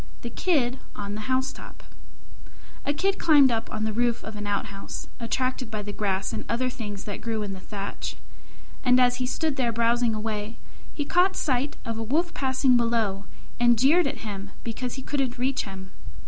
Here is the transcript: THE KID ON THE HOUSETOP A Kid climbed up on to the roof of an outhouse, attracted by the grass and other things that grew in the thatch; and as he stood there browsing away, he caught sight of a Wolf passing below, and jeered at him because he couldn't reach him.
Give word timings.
THE 0.23 0.31
KID 0.31 0.79
ON 0.95 1.13
THE 1.13 1.27
HOUSETOP 1.29 1.83
A 2.87 2.91
Kid 2.91 3.19
climbed 3.19 3.51
up 3.51 3.71
on 3.71 3.81
to 3.81 3.85
the 3.85 3.93
roof 3.93 4.23
of 4.23 4.35
an 4.35 4.47
outhouse, 4.47 5.05
attracted 5.19 5.69
by 5.69 5.83
the 5.83 5.93
grass 5.93 6.33
and 6.33 6.43
other 6.49 6.71
things 6.71 7.03
that 7.03 7.21
grew 7.21 7.43
in 7.43 7.53
the 7.53 7.59
thatch; 7.59 8.15
and 8.83 8.99
as 8.99 9.17
he 9.17 9.27
stood 9.27 9.57
there 9.57 9.71
browsing 9.71 10.15
away, 10.15 10.57
he 10.95 11.05
caught 11.05 11.35
sight 11.35 11.77
of 11.85 11.99
a 11.99 12.03
Wolf 12.03 12.33
passing 12.33 12.75
below, 12.77 13.25
and 13.59 13.77
jeered 13.77 14.07
at 14.07 14.21
him 14.25 14.49
because 14.63 14.95
he 14.95 15.03
couldn't 15.03 15.37
reach 15.37 15.65
him. 15.65 15.91